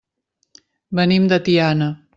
[1.01, 1.97] Venim de Tiana.